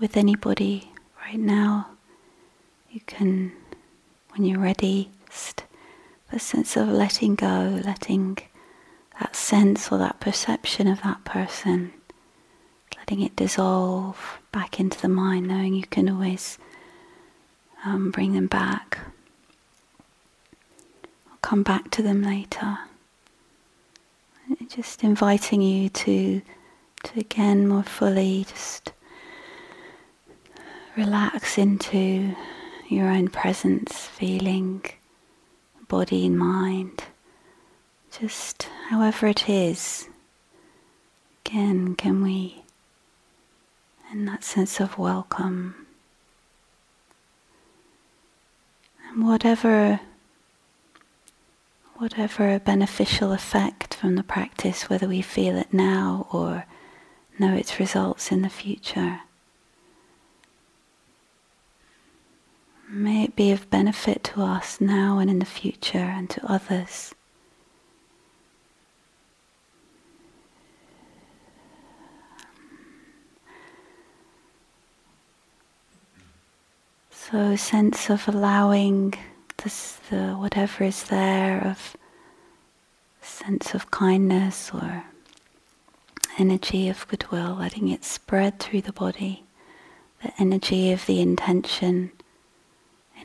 with 0.00 0.16
anybody 0.16 0.90
right 1.24 1.38
now, 1.38 1.90
you 2.90 2.98
can, 3.06 3.52
when 4.30 4.44
you're 4.44 4.58
ready, 4.58 5.08
just 5.30 5.62
a 6.32 6.40
sense 6.40 6.76
of 6.76 6.88
letting 6.88 7.36
go, 7.36 7.80
letting 7.84 8.38
that 9.20 9.36
sense 9.36 9.92
or 9.92 9.98
that 9.98 10.18
perception 10.18 10.88
of 10.88 11.00
that 11.02 11.24
person, 11.24 11.92
letting 12.98 13.20
it 13.20 13.36
dissolve 13.36 14.40
back 14.50 14.80
into 14.80 15.00
the 15.00 15.08
mind, 15.08 15.46
knowing 15.46 15.72
you 15.72 15.86
can 15.86 16.08
always 16.08 16.58
um, 17.84 18.10
bring 18.10 18.32
them 18.32 18.48
back. 18.48 18.98
I'll 21.30 21.38
come 21.40 21.62
back 21.62 21.92
to 21.92 22.02
them 22.02 22.24
later. 22.24 22.78
Just 24.68 25.04
inviting 25.04 25.62
you 25.62 25.88
to, 25.88 26.42
to 27.04 27.20
again 27.20 27.68
more 27.68 27.82
fully 27.82 28.46
just 28.48 28.92
relax 30.96 31.58
into 31.58 32.34
your 32.88 33.08
own 33.08 33.28
presence, 33.28 34.06
feeling 34.06 34.84
body 35.88 36.26
and 36.26 36.38
mind. 36.38 37.04
Just 38.18 38.68
however 38.88 39.26
it 39.26 39.48
is, 39.48 40.08
again, 41.44 41.94
can 41.96 42.22
we, 42.22 42.62
in 44.10 44.24
that 44.24 44.42
sense 44.42 44.80
of 44.80 44.96
welcome, 44.96 45.86
and 49.10 49.26
whatever 49.26 50.00
whatever 51.98 52.58
beneficial 52.58 53.32
effect 53.32 53.94
from 53.94 54.16
the 54.16 54.22
practice, 54.22 54.88
whether 54.90 55.08
we 55.08 55.22
feel 55.22 55.56
it 55.56 55.72
now 55.72 56.26
or 56.30 56.66
know 57.38 57.54
its 57.54 57.78
results 57.78 58.32
in 58.32 58.42
the 58.42 58.48
future. 58.48 59.20
May 62.88 63.24
it 63.24 63.36
be 63.36 63.50
of 63.50 63.68
benefit 63.68 64.22
to 64.24 64.42
us 64.42 64.80
now 64.80 65.18
and 65.18 65.28
in 65.28 65.38
the 65.40 65.44
future 65.44 65.98
and 65.98 66.30
to 66.30 66.46
others. 66.46 67.14
So, 77.10 77.56
sense 77.56 78.08
of 78.08 78.28
allowing 78.28 79.14
this, 79.56 79.98
the 80.10 80.34
whatever 80.34 80.84
is 80.84 81.04
there 81.04 81.60
of 81.66 81.96
sense 83.20 83.74
of 83.74 83.90
kindness 83.90 84.70
or 84.72 85.04
energy 86.38 86.88
of 86.88 87.06
goodwill, 87.08 87.56
letting 87.58 87.88
it 87.88 88.04
spread 88.04 88.58
through 88.58 88.82
the 88.82 88.92
body, 88.92 89.44
the 90.22 90.32
energy 90.38 90.92
of 90.92 91.06
the 91.06 91.20
intention 91.20 92.12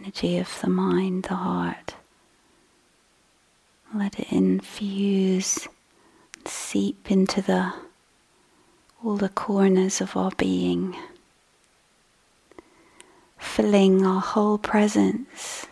energy 0.01 0.37
of 0.37 0.59
the 0.61 0.69
mind, 0.69 1.23
the 1.23 1.35
heart. 1.35 1.95
Let 3.93 4.19
it 4.19 4.31
infuse, 4.31 5.67
seep 6.45 7.11
into 7.11 7.41
the 7.41 7.73
all 9.03 9.17
the 9.17 9.29
corners 9.29 9.99
of 9.99 10.15
our 10.15 10.31
being, 10.37 10.95
filling 13.37 14.05
our 14.05 14.21
whole 14.21 14.57
presence. 14.57 15.65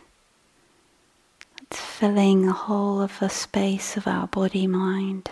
It's 1.61 1.79
filling 1.79 2.47
the 2.47 2.53
whole 2.53 3.01
of 3.01 3.19
the 3.19 3.29
space 3.29 3.95
of 3.95 4.07
our 4.07 4.27
body 4.27 4.65
mind. 4.65 5.29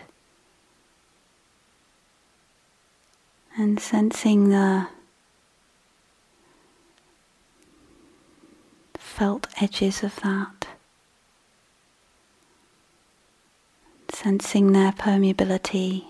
And 3.59 3.79
sensing 3.79 4.49
the 4.49 4.87
felt 8.99 9.47
edges 9.59 10.03
of 10.03 10.15
that. 10.17 10.67
Sensing 14.13 14.73
their 14.73 14.91
permeability, 14.91 16.05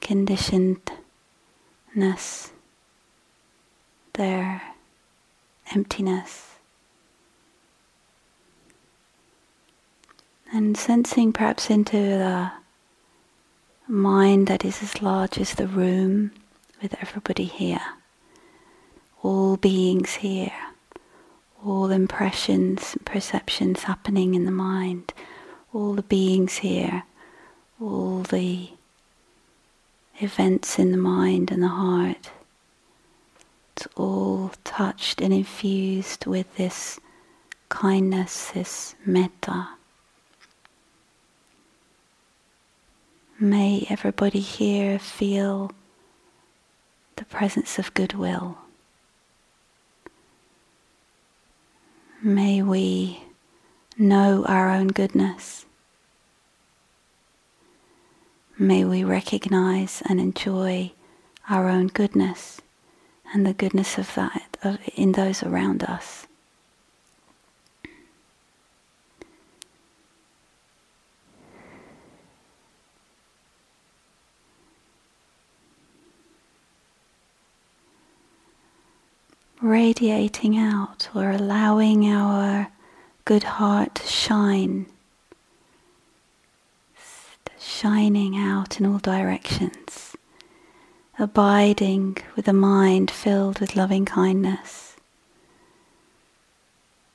conditionedness, 0.00 2.52
their 4.14 4.62
emptiness. 5.72 6.54
And 10.50 10.74
sensing 10.74 11.34
perhaps 11.34 11.68
into 11.68 11.98
the 11.98 12.59
mind 13.90 14.46
that 14.46 14.64
is 14.64 14.82
as 14.82 15.02
large 15.02 15.38
as 15.38 15.54
the 15.54 15.66
room 15.66 16.32
with 16.82 16.94
everybody 17.00 17.44
here, 17.44 17.82
all 19.22 19.56
beings 19.56 20.14
here 20.16 20.52
all 21.64 21.90
impressions 21.90 22.94
and 22.94 23.04
perceptions 23.04 23.82
happening 23.82 24.34
in 24.34 24.44
the 24.44 24.50
mind, 24.50 25.12
all 25.72 25.94
the 25.94 26.02
beings 26.02 26.58
here, 26.58 27.04
all 27.80 28.22
the 28.22 28.70
events 30.20 30.78
in 30.78 30.90
the 30.90 30.98
mind 30.98 31.50
and 31.50 31.62
the 31.62 31.68
heart. 31.68 32.30
It's 33.76 33.86
all 33.96 34.52
touched 34.64 35.20
and 35.20 35.32
infused 35.32 36.26
with 36.26 36.56
this 36.56 36.98
kindness, 37.68 38.50
this 38.50 38.94
metta. 39.04 39.68
May 43.42 43.86
everybody 43.88 44.40
here 44.40 44.98
feel 44.98 45.72
the 47.16 47.24
presence 47.24 47.78
of 47.78 47.94
goodwill. 47.94 48.58
May 52.22 52.60
we 52.60 53.22
know 53.96 54.44
our 54.46 54.68
own 54.68 54.88
goodness. 54.88 55.64
May 58.58 58.84
we 58.84 59.04
recognize 59.04 60.02
and 60.06 60.20
enjoy 60.20 60.92
our 61.48 61.66
own 61.66 61.86
goodness 61.86 62.60
and 63.32 63.46
the 63.46 63.54
goodness 63.54 63.96
of 63.96 64.14
that 64.16 64.58
of, 64.62 64.78
in 64.96 65.12
those 65.12 65.42
around 65.42 65.82
us. 65.82 66.26
Radiating 79.60 80.56
out 80.56 81.08
or 81.14 81.30
allowing 81.30 82.10
our 82.10 82.70
good 83.24 83.42
heart 83.42 83.94
to 83.96 84.06
shine, 84.06 84.86
shining 87.58 88.36
out 88.38 88.80
in 88.80 88.86
all 88.86 88.98
directions, 88.98 90.16
abiding 91.18 92.16
with 92.36 92.48
a 92.48 92.52
mind 92.52 93.10
filled 93.10 93.60
with 93.60 93.76
loving 93.76 94.06
kindness, 94.06 94.96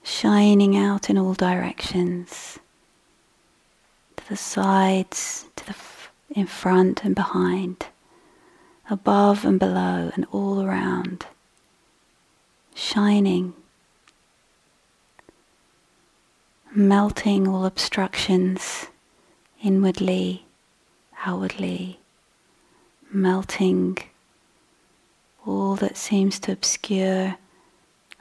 shining 0.03 0.77
out 0.77 1.09
in 1.09 1.17
all 1.17 1.33
directions, 1.33 2.59
to 4.17 4.29
the 4.29 4.37
sides, 4.37 5.45
to 5.55 5.65
the 5.65 5.71
f- 5.71 6.11
in 6.29 6.45
front 6.45 7.03
and 7.03 7.15
behind, 7.15 7.87
above 8.87 9.45
and 9.45 9.59
below 9.59 10.11
and 10.13 10.27
all 10.31 10.61
around 10.61 11.25
shining, 12.75 13.53
melting 16.75 17.47
all 17.47 17.65
obstructions 17.65 18.87
inwardly, 19.63 20.45
outwardly, 21.25 21.99
melting 23.11 23.97
all 25.45 25.75
that 25.77 25.95
seems 25.95 26.37
to 26.37 26.51
obscure 26.51 27.37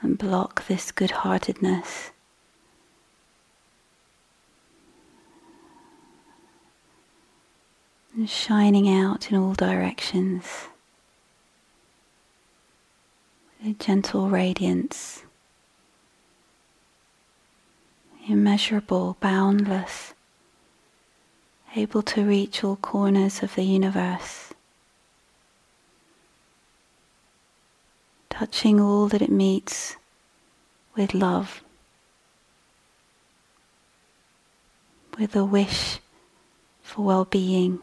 and 0.00 0.16
block 0.16 0.66
this 0.68 0.92
good 0.92 1.10
heartedness. 1.10 2.10
shining 8.26 8.88
out 8.88 9.32
in 9.32 9.36
all 9.36 9.54
directions 9.54 10.68
a 13.66 13.72
gentle 13.72 14.28
radiance, 14.28 15.22
immeasurable, 18.28 19.16
boundless, 19.20 20.12
able 21.74 22.02
to 22.02 22.26
reach 22.26 22.62
all 22.62 22.76
corners 22.76 23.42
of 23.42 23.54
the 23.54 23.62
universe, 23.62 24.52
touching 28.28 28.78
all 28.78 29.08
that 29.08 29.22
it 29.22 29.30
meets 29.30 29.96
with 30.94 31.14
love, 31.14 31.62
with 35.18 35.34
a 35.34 35.44
wish 35.44 36.00
for 36.82 37.02
well 37.02 37.24
being. 37.24 37.80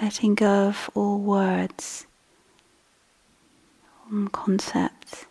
Letting 0.00 0.34
go 0.34 0.68
of 0.68 0.90
all 0.94 1.18
words, 1.18 2.06
all 4.10 4.28
concepts, 4.28 5.26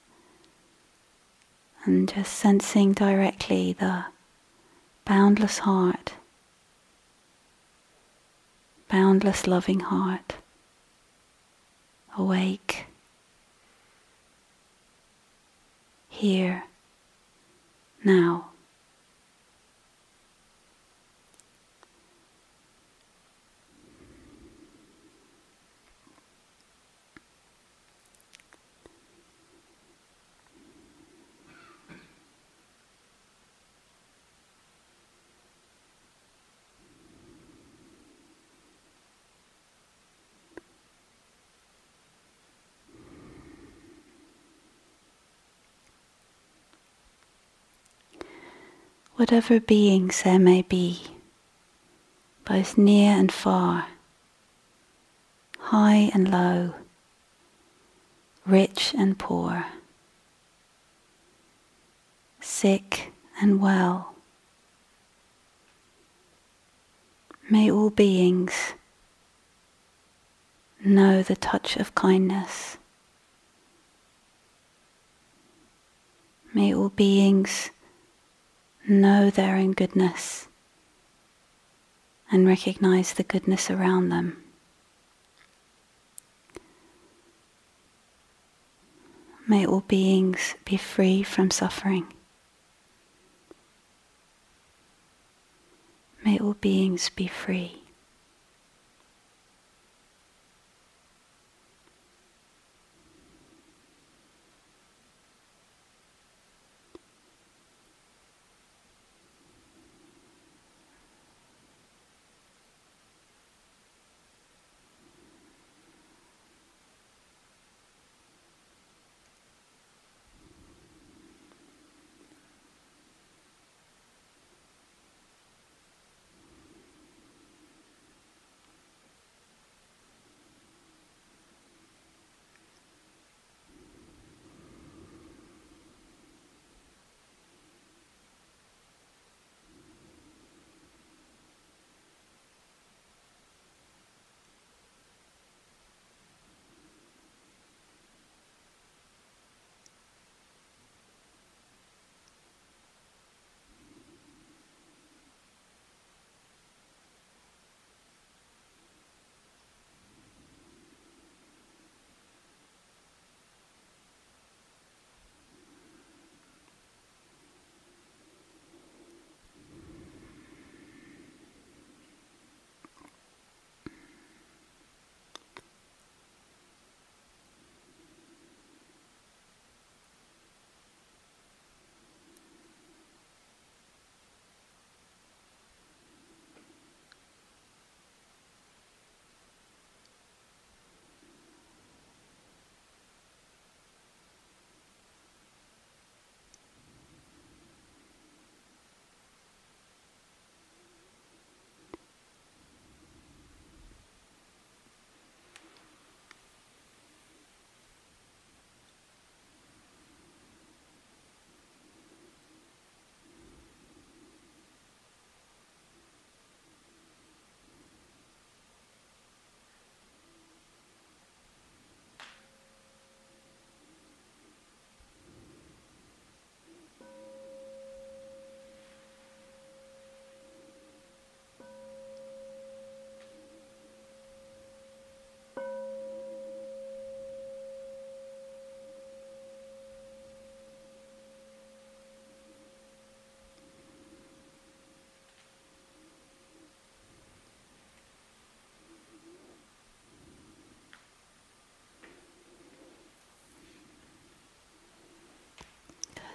and 1.86 2.08
just 2.14 2.34
sensing 2.34 2.94
directly 2.94 3.74
the 3.74 4.06
boundless 5.06 5.60
heart, 5.60 6.14
boundless 8.90 9.48
loving 9.48 9.80
heart, 9.80 10.36
awake, 12.18 12.86
here, 16.10 16.64
now. 18.04 18.49
Whatever 49.20 49.60
beings 49.60 50.24
there 50.24 50.40
may 50.40 50.62
be, 50.62 50.98
both 52.46 52.78
near 52.78 53.12
and 53.12 53.34
far, 53.34 53.88
high 55.58 56.10
and 56.14 56.32
low, 56.32 56.74
rich 58.46 58.96
and 58.98 59.20
poor, 59.20 59.66
sick 62.40 63.12
and 63.42 63.62
well. 63.62 64.16
May 67.50 67.70
all 67.70 67.90
beings 67.90 68.74
know 70.86 71.22
the 71.22 71.36
touch 71.36 71.76
of 71.76 71.94
kindness. 71.94 72.78
May 76.54 76.74
all 76.74 76.88
beings 76.88 77.72
know 78.90 79.30
their 79.30 79.56
own 79.56 79.72
goodness 79.72 80.48
and 82.32 82.48
recognize 82.48 83.14
the 83.14 83.24
goodness 83.24 83.70
around 83.70 84.10
them. 84.10 84.44
May 89.48 89.66
all 89.66 89.82
beings 89.82 90.56
be 90.64 90.78
free 90.78 91.24
from 91.24 91.50
suffering. 91.50 92.06
May 96.24 96.38
all 96.38 96.54
beings 96.54 97.10
be 97.10 97.28
free. 97.28 97.79